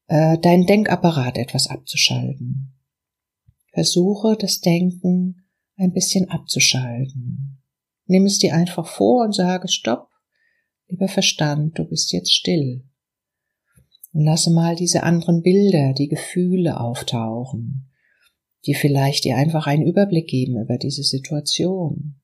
äh, 0.07 0.37
deinen 0.37 0.67
Denkapparat 0.67 1.37
etwas 1.37 1.67
abzuschalten. 1.67 2.75
Versuche 3.73 4.37
das 4.39 4.61
Denken 4.61 5.46
ein 5.77 5.93
bisschen 5.93 6.29
abzuschalten. 6.29 7.61
Nimm 8.05 8.25
es 8.25 8.39
dir 8.39 8.53
einfach 8.53 8.87
vor 8.87 9.23
und 9.23 9.33
sage 9.33 9.67
Stopp, 9.67 10.09
lieber 10.87 11.07
Verstand, 11.07 11.77
du 11.77 11.85
bist 11.85 12.11
jetzt 12.11 12.33
still. 12.33 12.83
Und 14.13 14.23
lasse 14.23 14.51
mal 14.51 14.75
diese 14.75 15.03
anderen 15.03 15.43
Bilder, 15.43 15.93
die 15.93 16.07
Gefühle 16.07 16.79
auftauchen, 16.79 17.91
die 18.65 18.73
vielleicht 18.73 19.25
dir 19.25 19.37
einfach 19.37 19.67
einen 19.67 19.85
Überblick 19.85 20.27
geben 20.27 20.59
über 20.59 20.77
diese 20.77 21.03
Situation. 21.03 22.15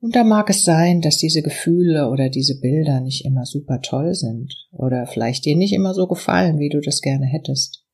Und 0.00 0.14
da 0.14 0.22
mag 0.22 0.48
es 0.48 0.62
sein, 0.62 1.00
dass 1.00 1.16
diese 1.16 1.42
Gefühle 1.42 2.08
oder 2.08 2.28
diese 2.28 2.60
Bilder 2.60 3.00
nicht 3.00 3.24
immer 3.24 3.44
super 3.44 3.80
toll 3.82 4.14
sind 4.14 4.68
oder 4.70 5.06
vielleicht 5.06 5.44
dir 5.44 5.56
nicht 5.56 5.72
immer 5.72 5.92
so 5.92 6.06
gefallen, 6.06 6.60
wie 6.60 6.68
du 6.68 6.80
das 6.80 7.00
gerne 7.00 7.26
hättest. 7.26 7.84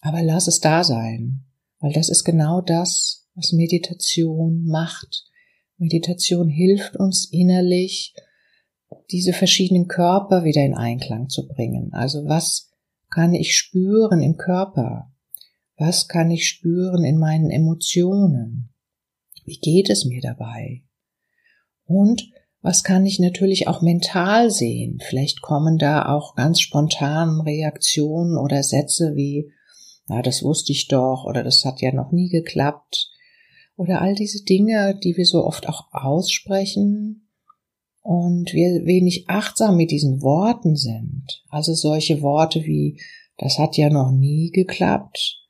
Aber 0.00 0.22
lass 0.22 0.48
es 0.48 0.60
da 0.60 0.82
sein, 0.82 1.44
weil 1.84 1.92
das 1.92 2.08
ist 2.08 2.24
genau 2.24 2.62
das, 2.62 3.26
was 3.34 3.52
Meditation 3.52 4.64
macht. 4.64 5.26
Meditation 5.76 6.48
hilft 6.48 6.96
uns 6.96 7.28
innerlich, 7.30 8.14
diese 9.10 9.34
verschiedenen 9.34 9.86
Körper 9.86 10.44
wieder 10.44 10.64
in 10.64 10.72
Einklang 10.72 11.28
zu 11.28 11.46
bringen. 11.46 11.92
Also 11.92 12.24
was 12.24 12.70
kann 13.10 13.34
ich 13.34 13.54
spüren 13.54 14.22
im 14.22 14.38
Körper? 14.38 15.12
Was 15.76 16.08
kann 16.08 16.30
ich 16.30 16.48
spüren 16.48 17.04
in 17.04 17.18
meinen 17.18 17.50
Emotionen? 17.50 18.70
Wie 19.44 19.58
geht 19.58 19.90
es 19.90 20.06
mir 20.06 20.22
dabei? 20.22 20.84
Und 21.84 22.30
was 22.62 22.82
kann 22.82 23.04
ich 23.04 23.20
natürlich 23.20 23.68
auch 23.68 23.82
mental 23.82 24.50
sehen? 24.50 25.00
Vielleicht 25.06 25.42
kommen 25.42 25.76
da 25.76 26.06
auch 26.06 26.34
ganz 26.34 26.60
spontan 26.60 27.42
Reaktionen 27.42 28.38
oder 28.38 28.62
Sätze 28.62 29.16
wie, 29.16 29.50
na, 30.06 30.22
das 30.22 30.42
wusste 30.42 30.72
ich 30.72 30.88
doch, 30.88 31.24
oder 31.26 31.42
das 31.42 31.64
hat 31.64 31.80
ja 31.80 31.92
noch 31.92 32.12
nie 32.12 32.28
geklappt, 32.28 33.10
oder 33.76 34.00
all 34.00 34.14
diese 34.14 34.44
Dinge, 34.44 34.98
die 35.02 35.16
wir 35.16 35.26
so 35.26 35.44
oft 35.44 35.68
auch 35.68 35.92
aussprechen 35.92 37.28
und 38.02 38.52
wir 38.52 38.84
wenig 38.84 39.24
achtsam 39.28 39.76
mit 39.76 39.90
diesen 39.90 40.22
Worten 40.22 40.76
sind. 40.76 41.42
Also 41.48 41.74
solche 41.74 42.22
Worte 42.22 42.64
wie, 42.64 43.00
das 43.38 43.58
hat 43.58 43.76
ja 43.76 43.90
noch 43.90 44.12
nie 44.12 44.50
geklappt, 44.50 45.40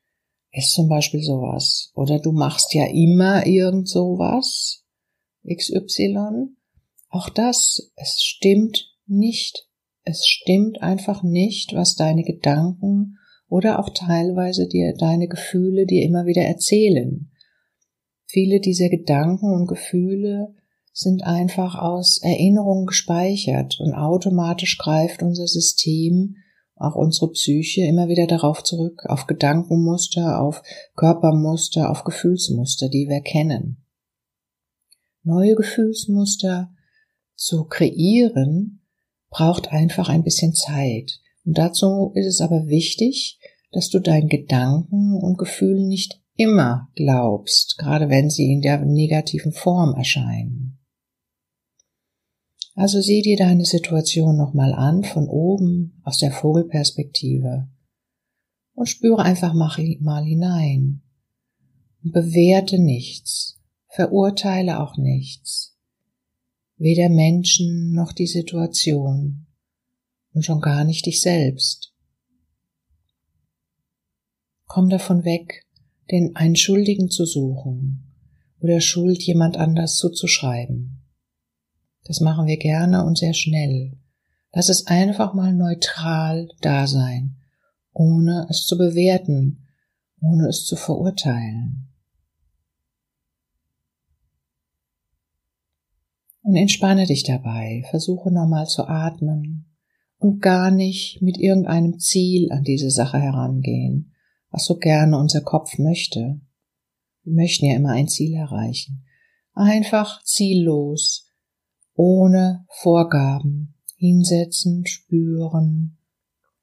ist 0.52 0.73
zum 0.73 0.88
Beispiel 0.88 1.20
sowas. 1.20 1.90
Oder 1.94 2.20
du 2.20 2.32
machst 2.32 2.73
ja 2.75 2.87
immer 2.87 3.44
irgend 3.44 3.88
sowas. 3.88 4.84
XY. 5.46 6.49
Auch 7.11 7.28
das, 7.28 7.92
es 7.96 8.23
stimmt 8.23 8.94
nicht. 9.06 9.68
Es 10.04 10.26
stimmt 10.26 10.80
einfach 10.80 11.23
nicht, 11.23 11.75
was 11.75 11.96
deine 11.96 12.23
Gedanken 12.23 13.18
oder 13.54 13.78
auch 13.78 13.90
teilweise 13.90 14.66
dir 14.66 14.94
deine 14.96 15.28
Gefühle 15.28 15.87
dir 15.87 16.02
immer 16.02 16.26
wieder 16.26 16.42
erzählen. 16.42 17.30
Viele 18.26 18.58
dieser 18.58 18.88
Gedanken 18.88 19.52
und 19.52 19.68
Gefühle 19.68 20.52
sind 20.92 21.23
einfach 21.23 21.76
aus 21.76 22.20
Erinnerungen 22.20 22.87
gespeichert 22.87 23.78
und 23.78 23.94
automatisch 23.94 24.76
greift 24.76 25.23
unser 25.23 25.46
System 25.46 26.34
auch 26.75 26.96
unsere 26.96 27.30
Psyche 27.30 27.82
immer 27.82 28.08
wieder 28.08 28.26
darauf 28.26 28.64
zurück, 28.64 29.04
auf 29.06 29.28
Gedankenmuster, 29.28 30.40
auf 30.42 30.61
Körpermuster, 30.96 31.88
auf 31.92 32.02
Gefühlsmuster, 32.02 32.88
die 32.88 33.08
wir 33.08 33.20
kennen. 33.20 33.84
Neue 35.23 35.54
Gefühlsmuster 35.54 36.75
zu 37.37 37.66
kreieren, 37.66 38.80
braucht 39.30 39.70
einfach 39.70 40.08
ein 40.08 40.25
bisschen 40.25 40.54
Zeit. 40.54 41.20
Und 41.44 41.58
dazu 41.58 42.12
ist 42.14 42.26
es 42.26 42.40
aber 42.40 42.66
wichtig, 42.66 43.38
dass 43.75 43.88
du 43.90 43.99
deinen 43.99 44.28
Gedanken 44.28 45.16
und 45.16 45.37
Gefühlen 45.37 45.88
nicht 45.88 46.21
immer 46.37 46.88
glaubst, 46.95 47.76
gerade 47.78 48.09
wenn 48.09 48.31
sie 48.31 48.52
in 48.52 48.61
der 48.61 48.85
negativen 48.85 49.52
Form 49.52 49.95
erscheinen. 49.95 50.78
Also 52.76 53.00
sieh 53.00 53.23
dir 53.23 53.37
deine 53.37 53.64
Situation 53.64 54.37
nochmal 54.37 54.73
an 54.73 55.04
von 55.04 55.28
oben 55.28 56.00
aus 56.02 56.19
der 56.19 56.33
Vogelperspektive. 56.33 57.69
Und 58.75 58.88
spüre 58.88 59.23
einfach 59.23 59.54
mal 59.54 60.25
hinein. 60.25 61.02
Und 62.02 62.12
bewerte 62.12 62.81
nichts, 62.81 63.61
verurteile 63.88 64.81
auch 64.81 64.97
nichts, 64.97 65.76
weder 66.76 67.09
Menschen 67.09 67.93
noch 67.93 68.12
die 68.12 68.26
Situation. 68.26 69.47
Und 70.33 70.45
schon 70.45 70.61
gar 70.61 70.85
nicht 70.85 71.07
dich 71.07 71.21
selbst. 71.21 71.93
Komm 74.66 74.88
davon 74.88 75.25
weg, 75.25 75.64
den 76.11 76.37
einen 76.37 76.56
Schuldigen 76.56 77.11
zu 77.11 77.26
suchen 77.26 78.12
oder 78.61 78.80
Schuld 78.80 79.23
jemand 79.23 79.56
anders 79.56 79.97
zuzuschreiben. 79.97 81.02
Das 82.04 82.21
machen 82.21 82.47
wir 82.47 82.59
gerne 82.59 83.04
und 83.04 83.18
sehr 83.18 83.35
schnell. 83.35 83.99
Lass 84.52 84.68
es 84.68 84.87
einfach 84.87 85.35
mal 85.35 85.52
neutral 85.52 86.49
da 86.61 86.87
sein, 86.87 87.37
ohne 87.92 88.47
es 88.50 88.66
zu 88.66 88.78
bewerten, 88.78 89.66
ohne 90.21 90.49
es 90.49 90.64
zu 90.64 90.76
verurteilen. 90.76 91.88
Und 96.42 96.56
entspanne 96.56 97.06
dich 97.06 97.23
dabei, 97.23 97.85
versuche 97.88 98.30
nochmal 98.30 98.66
zu 98.66 98.87
atmen 98.87 99.75
und 100.18 100.40
gar 100.40 100.71
nicht 100.71 101.23
mit 101.23 101.38
irgendeinem 101.38 101.99
Ziel 101.99 102.52
an 102.52 102.62
diese 102.62 102.90
Sache 102.90 103.18
herangehen, 103.18 104.13
was 104.54 104.66
so 104.66 104.76
gerne 104.76 105.18
unser 105.18 105.40
Kopf 105.40 105.78
möchte. 105.78 106.40
Wir 107.25 107.32
möchten 107.32 107.66
ja 107.66 107.75
immer 107.75 107.90
ein 107.90 108.06
Ziel 108.06 108.34
erreichen. 108.34 109.04
Einfach 109.52 110.23
ziellos 110.23 111.28
ohne 111.94 112.64
Vorgaben 112.68 113.75
hinsetzen, 113.96 114.87
spüren, 114.87 115.99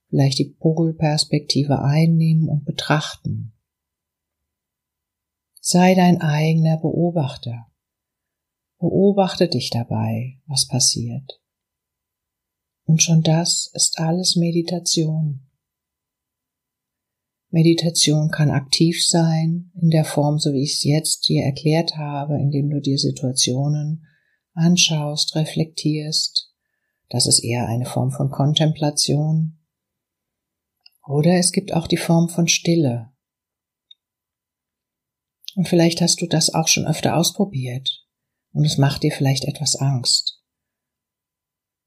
vielleicht 0.08 0.40
die 0.40 0.56
Vogelperspektive 0.60 1.82
einnehmen 1.82 2.48
und 2.48 2.64
betrachten. 2.64 3.54
Sei 5.60 5.94
dein 5.94 6.22
eigener 6.22 6.78
Beobachter. 6.78 7.68
Beobachte 8.80 9.50
dich 9.50 9.70
dabei, 9.70 10.40
was 10.48 10.66
passiert. 10.66 11.42
Und 12.86 13.04
schon 13.04 13.22
das 13.22 13.70
ist 13.74 14.00
alles 14.00 14.38
Meditation. 14.38 15.51
Meditation 17.52 18.32
kann 18.32 18.50
aktiv 18.50 19.06
sein, 19.06 19.72
in 19.80 19.90
der 19.90 20.06
Form, 20.06 20.40
so 20.40 20.54
wie 20.54 20.64
ich 20.64 20.76
es 20.76 20.84
jetzt 20.84 21.28
dir 21.28 21.44
erklärt 21.44 21.98
habe, 21.98 22.36
indem 22.36 22.70
du 22.70 22.80
dir 22.80 22.98
Situationen 22.98 24.08
anschaust, 24.54 25.36
reflektierst. 25.36 26.54
Das 27.10 27.28
ist 27.28 27.44
eher 27.44 27.68
eine 27.68 27.86
Form 27.86 28.12
von 28.12 28.32
Kontemplation. 28.32 29.60
Oder 31.06 31.34
es 31.34 31.52
gibt 31.52 31.74
auch 31.74 31.88
die 31.88 31.98
Form 31.98 32.30
von 32.30 32.48
Stille. 32.48 33.12
Und 35.56 35.68
vielleicht 35.68 36.00
hast 36.00 36.22
du 36.22 36.28
das 36.28 36.54
auch 36.54 36.70
schon 36.70 36.88
öfter 36.88 37.18
ausprobiert 37.18 38.06
und 38.54 38.64
es 38.64 38.78
macht 38.78 39.04
dir 39.04 39.12
vielleicht 39.12 39.44
etwas 39.44 39.76
Angst. 39.76 40.42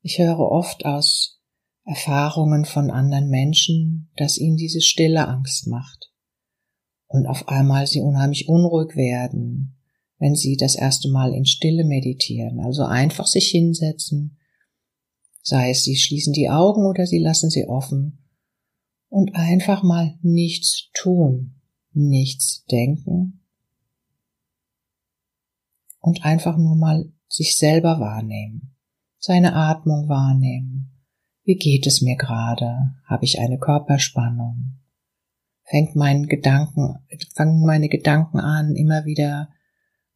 Ich 0.03 0.19
höre 0.19 0.39
oft 0.39 0.85
aus 0.85 1.43
Erfahrungen 1.85 2.65
von 2.65 2.91
anderen 2.91 3.29
Menschen, 3.29 4.11
dass 4.17 4.39
ihnen 4.39 4.57
diese 4.57 4.81
Stille 4.81 5.29
Angst 5.29 5.67
macht 5.67 6.13
und 7.07 7.27
auf 7.27 7.49
einmal 7.49 7.87
sie 7.87 8.01
unheimlich 8.01 8.49
unruhig 8.49 8.97
werden 8.97 9.75
wenn 10.25 10.35
Sie 10.35 10.57
das 10.57 10.75
erste 10.75 11.11
Mal 11.11 11.35
in 11.35 11.45
Stille 11.45 11.85
meditieren. 11.85 12.61
Also 12.61 12.85
einfach 12.85 13.27
sich 13.27 13.49
hinsetzen, 13.49 14.39
sei 15.43 15.71
es 15.71 15.85
Sie 15.85 15.97
schließen 15.97 16.33
die 16.33 16.49
Augen 16.49 16.87
oder 16.87 17.07
Sie 17.07 17.19
lassen 17.19 17.51
sie 17.51 17.67
offen 17.67 18.25
und 19.09 19.35
einfach 19.35 19.83
mal 19.83 20.19
nichts 20.23 20.89
tun, 20.95 21.61
nichts 21.93 22.65
denken 22.71 23.41
und 26.01 26.25
einfach 26.25 26.57
nur 26.57 26.77
mal 26.77 27.13
sich 27.29 27.59
selber 27.59 28.01
wahrnehmen, 28.01 28.75
seine 29.19 29.55
Atmung 29.55 30.09
wahrnehmen. 30.09 30.94
Wie 31.45 31.57
geht 31.57 31.87
es 31.87 32.01
mir 32.01 32.17
gerade? 32.17 32.95
Habe 33.05 33.25
ich 33.25 33.39
eine 33.39 33.59
Körperspannung? 33.59 34.81
Fängt 35.65 35.95
mein 35.95 36.27
Gedanken, 36.27 37.07
fangen 37.35 37.65
meine 37.65 37.89
Gedanken 37.89 38.39
an, 38.39 38.75
immer 38.75 39.05
wieder 39.05 39.51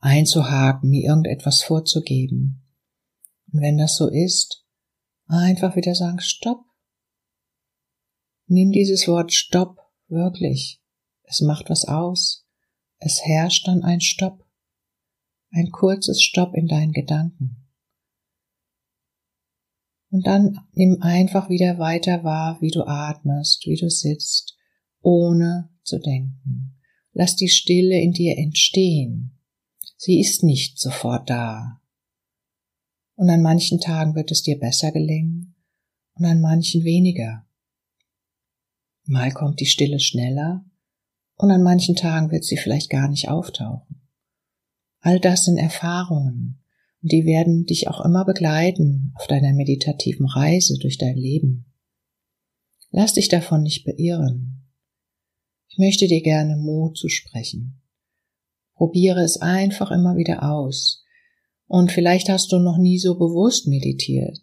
einzuhaken, 0.00 0.90
mir 0.90 1.04
irgendetwas 1.04 1.62
vorzugeben. 1.62 2.62
Und 3.52 3.60
wenn 3.60 3.78
das 3.78 3.96
so 3.96 4.08
ist, 4.08 4.64
einfach 5.26 5.76
wieder 5.76 5.94
sagen, 5.94 6.20
stopp. 6.20 6.64
Nimm 8.46 8.72
dieses 8.72 9.06
Wort 9.06 9.32
stopp 9.32 9.78
wirklich. 10.08 10.82
Es 11.24 11.42
macht 11.42 11.68
was 11.68 11.84
aus. 11.84 12.46
Es 12.98 13.22
herrscht 13.24 13.68
dann 13.68 13.82
ein 13.82 14.00
Stopp. 14.00 14.44
Ein 15.50 15.70
kurzes 15.70 16.22
Stopp 16.22 16.54
in 16.54 16.66
deinen 16.66 16.92
Gedanken. 16.92 17.67
Und 20.10 20.26
dann 20.26 20.58
nimm 20.72 20.98
einfach 21.00 21.50
wieder 21.50 21.78
weiter 21.78 22.24
wahr, 22.24 22.58
wie 22.60 22.70
du 22.70 22.84
atmest, 22.86 23.66
wie 23.66 23.76
du 23.76 23.90
sitzt, 23.90 24.56
ohne 25.02 25.70
zu 25.82 25.98
denken. 25.98 26.78
Lass 27.12 27.36
die 27.36 27.48
Stille 27.48 28.00
in 28.00 28.12
dir 28.12 28.38
entstehen. 28.38 29.38
Sie 29.96 30.20
ist 30.20 30.42
nicht 30.42 30.78
sofort 30.78 31.28
da. 31.28 31.80
Und 33.16 33.28
an 33.28 33.42
manchen 33.42 33.80
Tagen 33.80 34.14
wird 34.14 34.30
es 34.30 34.42
dir 34.42 34.58
besser 34.58 34.92
gelingen 34.92 35.56
und 36.14 36.24
an 36.24 36.40
manchen 36.40 36.84
weniger. 36.84 37.46
Mal 39.04 39.32
kommt 39.32 39.60
die 39.60 39.66
Stille 39.66 39.98
schneller 39.98 40.64
und 41.36 41.50
an 41.50 41.62
manchen 41.62 41.96
Tagen 41.96 42.30
wird 42.30 42.44
sie 42.44 42.56
vielleicht 42.56 42.90
gar 42.90 43.08
nicht 43.08 43.28
auftauchen. 43.28 44.08
All 45.00 45.18
das 45.18 45.44
sind 45.44 45.58
Erfahrungen 45.58 46.62
und 47.02 47.12
die 47.12 47.24
werden 47.24 47.64
dich 47.64 47.88
auch 47.88 48.04
immer 48.04 48.24
begleiten 48.24 49.12
auf 49.16 49.26
deiner 49.26 49.52
meditativen 49.52 50.26
Reise 50.26 50.78
durch 50.80 50.98
dein 50.98 51.16
Leben. 51.16 51.72
Lass 52.90 53.14
dich 53.14 53.28
davon 53.28 53.62
nicht 53.62 53.84
beirren. 53.84 54.68
Ich 55.68 55.78
möchte 55.78 56.08
dir 56.08 56.22
gerne 56.22 56.56
Mut 56.56 56.96
zu 56.96 57.08
sprechen. 57.08 57.82
Probiere 58.74 59.22
es 59.22 59.40
einfach 59.40 59.90
immer 59.90 60.16
wieder 60.16 60.50
aus. 60.50 61.04
Und 61.66 61.92
vielleicht 61.92 62.28
hast 62.28 62.50
du 62.50 62.58
noch 62.58 62.78
nie 62.78 62.98
so 62.98 63.18
bewusst 63.18 63.66
meditiert, 63.66 64.38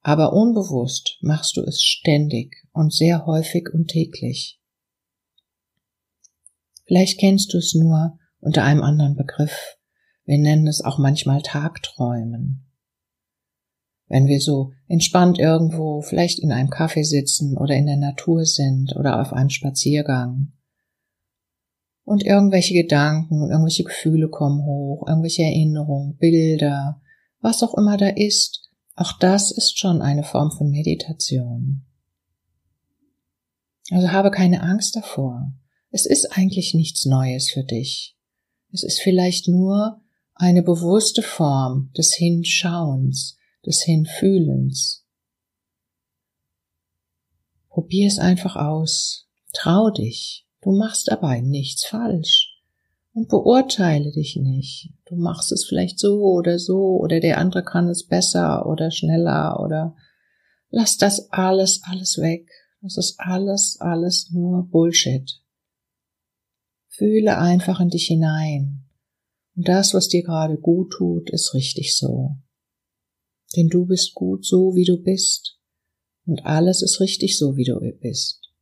aber 0.00 0.34
unbewusst 0.34 1.16
machst 1.22 1.56
du 1.56 1.62
es 1.62 1.82
ständig 1.82 2.54
und 2.72 2.92
sehr 2.92 3.24
häufig 3.24 3.70
und 3.72 3.88
täglich. 3.88 4.60
Vielleicht 6.84 7.18
kennst 7.18 7.54
du 7.54 7.58
es 7.58 7.74
nur 7.74 8.18
unter 8.40 8.64
einem 8.64 8.82
anderen 8.82 9.16
Begriff. 9.16 9.77
Wir 10.28 10.36
nennen 10.36 10.66
es 10.66 10.84
auch 10.84 10.98
manchmal 10.98 11.40
Tagträumen. 11.40 12.66
Wenn 14.08 14.26
wir 14.26 14.42
so 14.42 14.72
entspannt 14.86 15.38
irgendwo, 15.38 16.02
vielleicht 16.02 16.38
in 16.38 16.52
einem 16.52 16.68
Café 16.68 17.02
sitzen 17.02 17.56
oder 17.56 17.74
in 17.76 17.86
der 17.86 17.96
Natur 17.96 18.44
sind 18.44 18.94
oder 18.94 19.22
auf 19.22 19.32
einem 19.32 19.48
Spaziergang 19.48 20.52
und 22.04 22.26
irgendwelche 22.26 22.74
Gedanken, 22.74 23.50
irgendwelche 23.50 23.84
Gefühle 23.84 24.28
kommen 24.28 24.66
hoch, 24.66 25.06
irgendwelche 25.08 25.44
Erinnerungen, 25.44 26.18
Bilder, 26.18 27.00
was 27.40 27.62
auch 27.62 27.72
immer 27.72 27.96
da 27.96 28.08
ist, 28.08 28.68
auch 28.96 29.14
das 29.18 29.50
ist 29.50 29.78
schon 29.78 30.02
eine 30.02 30.24
Form 30.24 30.50
von 30.50 30.68
Meditation. 30.68 31.86
Also 33.90 34.12
habe 34.12 34.30
keine 34.30 34.62
Angst 34.62 34.94
davor. 34.94 35.54
Es 35.90 36.04
ist 36.04 36.36
eigentlich 36.36 36.74
nichts 36.74 37.06
Neues 37.06 37.50
für 37.50 37.64
dich. 37.64 38.14
Es 38.70 38.82
ist 38.82 39.00
vielleicht 39.00 39.48
nur 39.48 40.02
eine 40.38 40.62
bewusste 40.62 41.22
Form 41.22 41.90
des 41.98 42.14
Hinschauens, 42.14 43.36
des 43.66 43.82
Hinfühlens. 43.82 45.04
Probier 47.68 48.06
es 48.06 48.20
einfach 48.20 48.54
aus. 48.54 49.28
Trau 49.52 49.90
dich. 49.90 50.46
Du 50.62 50.70
machst 50.70 51.08
dabei 51.08 51.40
nichts 51.40 51.84
falsch. 51.84 52.54
Und 53.12 53.28
beurteile 53.28 54.12
dich 54.12 54.36
nicht. 54.36 54.92
Du 55.06 55.16
machst 55.16 55.50
es 55.50 55.66
vielleicht 55.68 55.98
so 55.98 56.22
oder 56.22 56.60
so 56.60 56.98
oder 56.98 57.18
der 57.18 57.38
andere 57.38 57.64
kann 57.64 57.88
es 57.88 58.06
besser 58.06 58.66
oder 58.66 58.92
schneller 58.92 59.58
oder 59.58 59.96
lass 60.70 60.98
das 60.98 61.32
alles, 61.32 61.82
alles 61.82 62.18
weg. 62.18 62.48
Das 62.80 62.96
ist 62.96 63.18
alles, 63.18 63.78
alles 63.80 64.30
nur 64.30 64.68
Bullshit. 64.68 65.42
Fühle 66.86 67.38
einfach 67.38 67.80
in 67.80 67.88
dich 67.88 68.06
hinein. 68.06 68.87
Und 69.58 69.66
das, 69.66 69.92
was 69.92 70.06
dir 70.06 70.22
gerade 70.22 70.56
gut 70.56 70.92
tut, 70.92 71.30
ist 71.30 71.52
richtig 71.52 71.96
so. 71.96 72.36
Denn 73.56 73.66
du 73.66 73.86
bist 73.86 74.14
gut 74.14 74.46
so, 74.46 74.76
wie 74.76 74.84
du 74.84 75.02
bist. 75.02 75.58
Und 76.26 76.46
alles 76.46 76.80
ist 76.80 77.00
richtig 77.00 77.36
so, 77.36 77.56
wie 77.56 77.64
du 77.64 77.80
bist. 78.00 78.52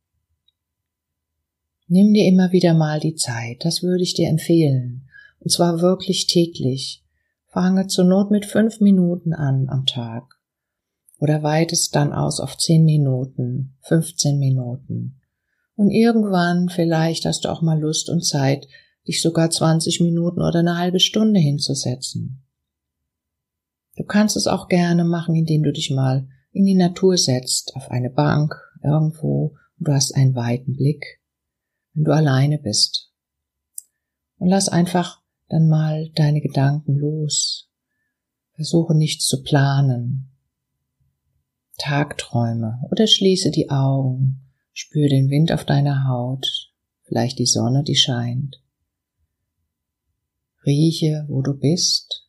Nimm 1.87 2.15
dir 2.15 2.25
immer 2.25 2.51
wieder 2.51 2.73
mal 2.73 2.99
die 2.99 3.13
Zeit, 3.13 3.63
das 3.63 3.83
würde 3.83 4.01
ich 4.01 4.15
dir 4.15 4.27
empfehlen. 4.27 5.07
Und 5.39 5.51
zwar 5.51 5.81
wirklich 5.81 6.25
täglich. 6.25 7.03
Fange 7.45 7.85
zur 7.85 8.05
Not 8.05 8.31
mit 8.31 8.47
fünf 8.47 8.79
Minuten 8.79 9.33
an 9.33 9.69
am 9.69 9.85
Tag. 9.85 10.39
Oder 11.19 11.43
weitest 11.43 11.95
dann 11.95 12.11
aus 12.11 12.39
auf 12.39 12.57
zehn 12.57 12.83
Minuten, 12.83 13.77
15 13.81 14.39
Minuten. 14.39 15.21
Und 15.75 15.91
irgendwann 15.91 16.69
vielleicht 16.69 17.25
hast 17.25 17.45
du 17.45 17.49
auch 17.49 17.61
mal 17.61 17.79
Lust 17.79 18.09
und 18.09 18.25
Zeit, 18.25 18.67
dich 19.07 19.21
sogar 19.21 19.49
20 19.49 20.01
Minuten 20.01 20.41
oder 20.41 20.59
eine 20.59 20.77
halbe 20.77 20.99
Stunde 20.99 21.39
hinzusetzen. 21.39 22.43
Du 23.95 24.03
kannst 24.03 24.37
es 24.37 24.47
auch 24.47 24.67
gerne 24.67 25.05
machen, 25.05 25.35
indem 25.35 25.63
du 25.63 25.71
dich 25.71 25.89
mal 25.89 26.27
in 26.51 26.65
die 26.65 26.75
Natur 26.75 27.17
setzt, 27.17 27.75
auf 27.75 27.89
eine 27.89 28.09
Bank, 28.09 28.55
irgendwo, 28.83 29.55
und 29.79 29.87
du 29.87 29.93
hast 29.93 30.15
einen 30.15 30.35
weiten 30.35 30.75
Blick, 30.75 31.21
wenn 31.93 32.03
du 32.03 32.11
alleine 32.11 32.59
bist. 32.59 33.11
Und 34.37 34.49
lass 34.49 34.69
einfach 34.69 35.21
dann 35.49 35.67
mal 35.67 36.09
deine 36.15 36.41
Gedanken 36.41 36.95
los. 36.95 37.69
Versuche 38.53 38.95
nichts 38.95 39.25
zu 39.27 39.41
planen. 39.43 40.31
Tagträume 41.77 42.81
oder 42.91 43.07
schließe 43.07 43.51
die 43.51 43.69
Augen, 43.69 44.51
spür 44.73 45.09
den 45.09 45.29
Wind 45.29 45.51
auf 45.51 45.63
deiner 45.63 46.07
Haut, 46.07 46.45
vielleicht 47.03 47.37
die 47.39 47.45
Sonne, 47.45 47.83
die 47.83 47.95
scheint. 47.95 48.61
Rieche, 50.67 51.25
wo 51.27 51.41
du 51.41 51.53
bist. 51.53 52.27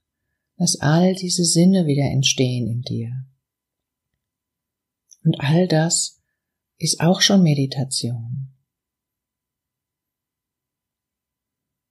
Lass 0.56 0.80
all 0.80 1.14
diese 1.14 1.44
Sinne 1.44 1.86
wieder 1.86 2.10
entstehen 2.10 2.66
in 2.68 2.82
dir. 2.82 3.26
Und 5.24 5.40
all 5.40 5.68
das 5.68 6.22
ist 6.78 7.00
auch 7.00 7.20
schon 7.20 7.42
Meditation. 7.42 8.54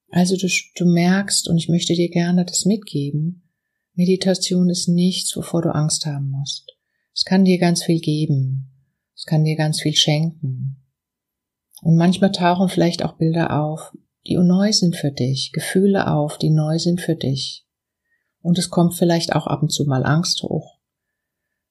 Also 0.10 0.38
du, 0.38 0.48
du 0.76 0.86
merkst, 0.86 1.48
und 1.50 1.58
ich 1.58 1.70
möchte 1.70 1.94
dir 1.94 2.10
gerne 2.10 2.46
das 2.46 2.66
mitgeben, 2.66 3.44
Meditation 3.94 4.70
ist 4.70 4.88
nichts, 4.88 5.36
wovor 5.36 5.62
du 5.62 5.74
Angst 5.74 6.06
haben 6.06 6.30
musst. 6.30 6.78
Es 7.14 7.26
kann 7.26 7.46
dir 7.46 7.58
ganz 7.58 7.84
viel 7.84 8.00
geben. 8.00 8.72
Es 9.16 9.26
kann 9.26 9.44
dir 9.44 9.56
ganz 9.56 9.82
viel 9.82 9.96
schenken. 9.96 10.84
Und 11.82 11.98
manchmal 11.98 12.32
tauchen 12.32 12.70
vielleicht 12.70 13.04
auch 13.04 13.18
Bilder 13.18 13.60
auf, 13.62 13.96
die 14.28 14.36
neu 14.36 14.72
sind 14.74 14.96
für 14.96 15.12
dich, 15.12 15.52
Gefühle 15.54 16.12
auf, 16.12 16.38
die 16.38 16.50
neu 16.50 16.78
sind 16.80 17.02
für 17.02 17.16
dich. 17.16 17.66
Und 18.42 18.58
es 18.58 18.70
kommt 18.70 18.96
vielleicht 18.96 19.34
auch 19.34 19.48
ab 19.48 19.62
und 19.62 19.70
zu 19.70 19.86
mal 19.86 20.06
Angst 20.06 20.44
hoch. 20.44 20.78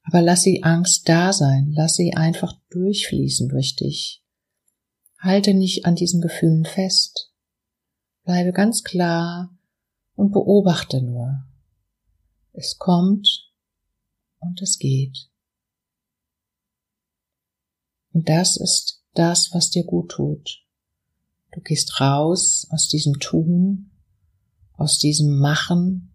Aber 0.02 0.22
lass 0.22 0.42
die 0.42 0.62
Angst 0.62 1.08
da 1.08 1.32
sein, 1.32 1.72
lass 1.74 1.94
sie 1.94 2.14
einfach 2.14 2.54
durchfließen 2.70 3.48
durch 3.48 3.76
dich. 3.76 4.22
Halte 5.18 5.54
nicht 5.54 5.84
an 5.84 5.94
diesen 5.94 6.20
Gefühlen 6.20 6.64
fest. 6.64 7.32
Bleibe 8.24 8.52
ganz 8.52 8.84
klar 8.84 9.56
und 10.14 10.32
beobachte 10.32 11.02
nur. 11.02 11.44
Es 12.52 12.78
kommt 12.78 13.52
und 14.38 14.62
es 14.62 14.78
geht. 14.78 15.30
Und 18.12 18.28
das 18.28 18.56
ist 18.56 19.02
das, 19.14 19.50
was 19.52 19.70
dir 19.70 19.84
gut 19.84 20.12
tut. 20.12 20.65
Du 21.56 21.62
gehst 21.62 22.02
raus 22.02 22.66
aus 22.68 22.86
diesem 22.86 23.18
Tun, 23.18 23.90
aus 24.74 24.98
diesem 24.98 25.38
Machen 25.38 26.12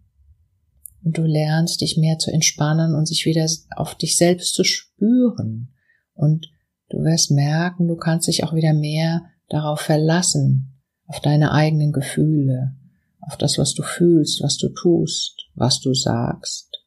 und 1.02 1.18
du 1.18 1.22
lernst 1.22 1.80
dich 1.80 1.96
mehr 1.96 2.18
zu 2.18 2.30
entspannen 2.30 2.94
und 2.94 3.06
sich 3.06 3.26
wieder 3.26 3.44
auf 3.74 3.96
dich 3.96 4.16
selbst 4.16 4.54
zu 4.54 4.62
spüren. 4.62 5.74
Und 6.14 6.46
du 6.90 6.98
wirst 6.98 7.32
merken, 7.32 7.88
du 7.88 7.96
kannst 7.96 8.28
dich 8.28 8.44
auch 8.44 8.54
wieder 8.54 8.72
mehr 8.72 9.24
darauf 9.48 9.80
verlassen, 9.80 10.80
auf 11.06 11.18
deine 11.18 11.50
eigenen 11.50 11.90
Gefühle, 11.90 12.76
auf 13.18 13.36
das, 13.36 13.58
was 13.58 13.74
du 13.74 13.82
fühlst, 13.82 14.44
was 14.44 14.58
du 14.58 14.68
tust, 14.68 15.48
was 15.56 15.80
du 15.80 15.92
sagst. 15.92 16.84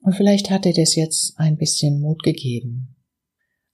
Und 0.00 0.16
vielleicht 0.16 0.50
hat 0.50 0.64
dir 0.64 0.74
das 0.74 0.96
jetzt 0.96 1.38
ein 1.38 1.56
bisschen 1.56 2.00
Mut 2.00 2.24
gegeben, 2.24 2.96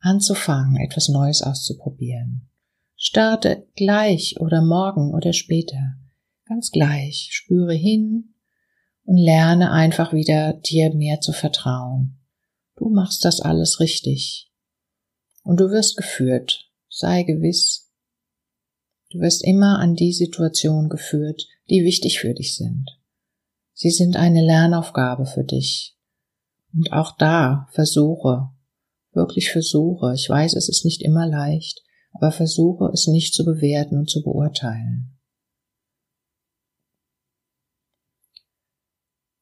anzufangen, 0.05 0.77
etwas 0.77 1.09
Neues 1.09 1.43
auszuprobieren. 1.43 2.49
Starte 2.97 3.67
gleich 3.77 4.37
oder 4.40 4.62
morgen 4.62 5.12
oder 5.12 5.33
später. 5.33 5.97
Ganz 6.47 6.71
gleich. 6.71 7.29
Spüre 7.33 7.75
hin 7.75 8.35
und 9.05 9.17
lerne 9.17 9.73
einfach 9.73 10.12
wieder 10.12 10.55
dir 10.55 10.95
mehr 10.95 11.21
zu 11.21 11.33
vertrauen. 11.33 12.19
Du 12.77 12.88
machst 12.88 13.25
das 13.25 13.40
alles 13.40 13.81
richtig. 13.81 14.51
Und 15.43 15.61
du 15.61 15.71
wirst 15.71 15.97
geführt. 15.97 16.71
Sei 16.88 17.23
gewiss. 17.23 17.93
Du 19.11 19.21
wirst 19.21 19.45
immer 19.45 19.79
an 19.79 19.95
die 19.95 20.12
Situation 20.12 20.88
geführt, 20.88 21.47
die 21.71 21.85
wichtig 21.85 22.19
für 22.19 22.35
dich 22.35 22.57
sind. 22.57 22.90
Sie 23.73 23.90
sind 23.90 24.17
eine 24.17 24.45
Lernaufgabe 24.45 25.27
für 25.27 25.45
dich. 25.45 25.97
Und 26.73 26.93
auch 26.93 27.17
da 27.17 27.69
versuche 27.73 28.54
wirklich 29.14 29.50
versuche. 29.50 30.12
Ich 30.14 30.29
weiß, 30.29 30.55
es 30.55 30.68
ist 30.68 30.85
nicht 30.85 31.03
immer 31.03 31.27
leicht, 31.27 31.83
aber 32.12 32.33
versuche 32.33 32.90
es 32.92 33.07
nicht 33.07 33.35
zu 33.35 33.44
bewerten 33.44 33.98
und 33.98 34.11
zu 34.11 34.22
beurteilen. 34.22 35.18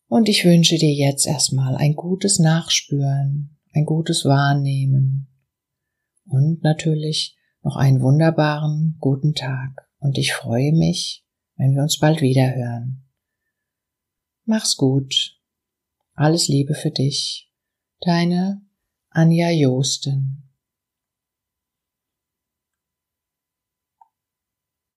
Und 0.09 0.29
ich 0.29 0.45
wünsche 0.45 0.77
dir 0.77 0.93
jetzt 0.93 1.27
erstmal 1.27 1.75
ein 1.77 1.95
gutes 1.95 2.39
Nachspüren, 2.39 3.59
ein 3.73 3.87
gutes 3.87 4.27
Wahrnehmen 4.27 5.29
und 6.27 6.63
natürlich 6.63 7.39
noch 7.63 7.77
einen 7.77 8.03
wunderbaren 8.03 8.97
guten 9.01 9.35
Tag. 9.35 9.89
Und 9.99 10.19
ich 10.19 10.35
freue 10.35 10.73
mich, 10.73 11.25
wenn 11.57 11.75
wir 11.75 11.83
uns 11.83 11.99
bald 11.99 12.21
wieder 12.21 12.55
hören. 12.55 13.09
Mach's 14.45 14.77
gut. 14.77 15.39
Alles 16.15 16.49
Liebe 16.49 16.75
für 16.75 16.91
dich. 16.91 17.51
Deine 18.01 18.61
Anja 19.15 19.51
Josten. 19.51 20.43